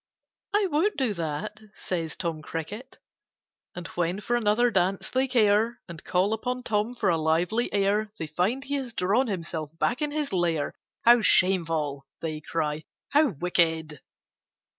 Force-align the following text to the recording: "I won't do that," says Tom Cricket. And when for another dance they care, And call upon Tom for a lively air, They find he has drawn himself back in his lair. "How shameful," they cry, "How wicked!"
"I 0.55 0.65
won't 0.65 0.97
do 0.97 1.13
that," 1.13 1.59
says 1.75 2.15
Tom 2.15 2.41
Cricket. 2.41 2.97
And 3.75 3.85
when 3.89 4.19
for 4.19 4.35
another 4.35 4.71
dance 4.71 5.11
they 5.11 5.27
care, 5.27 5.79
And 5.87 6.03
call 6.03 6.33
upon 6.33 6.63
Tom 6.63 6.95
for 6.95 7.07
a 7.09 7.17
lively 7.19 7.71
air, 7.71 8.11
They 8.17 8.25
find 8.25 8.63
he 8.63 8.77
has 8.77 8.95
drawn 8.95 9.27
himself 9.27 9.77
back 9.77 10.01
in 10.01 10.09
his 10.09 10.33
lair. 10.33 10.73
"How 11.05 11.21
shameful," 11.21 12.07
they 12.19 12.41
cry, 12.41 12.85
"How 13.09 13.27
wicked!" 13.27 14.01